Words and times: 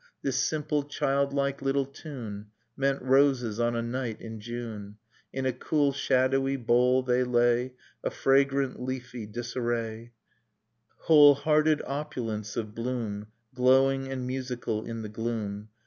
This 0.23 0.37
simple 0.37 0.81
childlike 0.81 1.61
little 1.61 1.85
tune,— 1.85 2.47
Meant 2.75 3.03
roses 3.03 3.59
on 3.59 3.75
a 3.75 3.83
night 3.83 4.19
in 4.19 4.39
June; 4.39 4.97
In 5.31 5.45
a 5.45 5.53
cool 5.53 5.93
shadowy 5.93 6.55
bowl 6.57 7.03
they 7.03 7.23
lay 7.23 7.73
A 8.03 8.09
fragrant 8.09 8.81
leafy 8.81 9.27
disarray,— 9.27 10.11
Nocturne 10.97 10.97
of 10.97 10.97
Remembered 10.97 10.97
Spring 10.97 10.97
Whole 10.97 11.35
hearted 11.53 11.81
opulence 11.85 12.57
of 12.57 12.73
bloom 12.73 13.27
Glowing 13.53 14.07
and 14.07 14.25
musical 14.25 14.83
in 14.85 15.03
the 15.03 15.09
gloom. 15.09 15.69